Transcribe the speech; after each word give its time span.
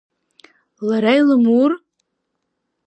Лара 0.87 1.11
илымур? 1.19 1.71